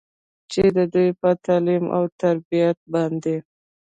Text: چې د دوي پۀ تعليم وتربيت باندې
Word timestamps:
چې 0.51 0.63
د 0.75 0.77
دوي 0.93 1.09
پۀ 1.19 1.31
تعليم 1.45 1.83
وتربيت 2.01 2.77
باندې 2.93 3.35